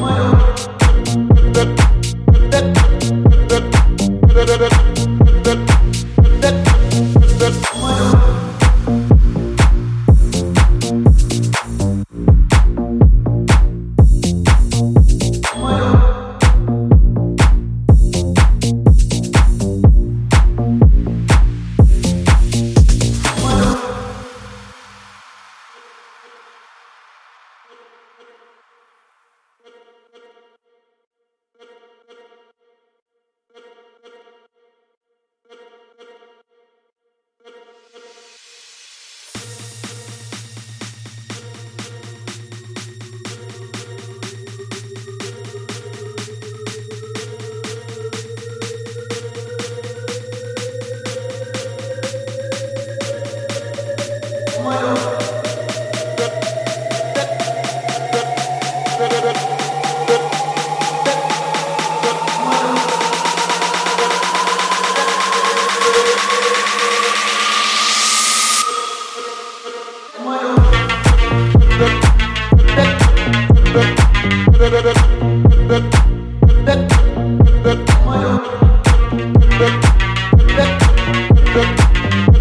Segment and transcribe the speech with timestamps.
[0.00, 0.37] Wow.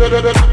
[0.10, 0.47] Da da